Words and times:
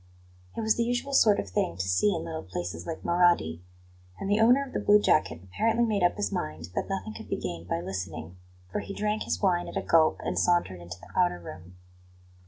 It 0.57 0.61
was 0.61 0.77
the 0.77 0.83
usual 0.83 1.13
sort 1.13 1.39
of 1.39 1.47
thing 1.47 1.77
to 1.77 1.87
see 1.87 2.15
in 2.15 2.23
little 2.23 2.41
places 2.41 2.87
like 2.87 3.03
Marradi; 3.03 3.61
and 4.19 4.27
the 4.27 4.39
owner 4.39 4.65
of 4.65 4.73
the 4.73 4.79
blue 4.79 4.99
jacket 4.99 5.41
apparently 5.43 5.85
made 5.85 6.01
up 6.01 6.17
his 6.17 6.31
mind 6.31 6.69
that 6.73 6.89
nothing 6.89 7.13
could 7.13 7.29
be 7.29 7.37
gained 7.37 7.67
by 7.67 7.81
listening; 7.81 8.35
for 8.71 8.79
he 8.79 8.95
drank 8.95 9.21
his 9.25 9.43
wine 9.43 9.67
at 9.67 9.77
a 9.77 9.81
gulp 9.83 10.17
and 10.23 10.39
sauntered 10.39 10.81
into 10.81 10.97
the 10.99 11.09
outer 11.15 11.39
room. 11.39 11.75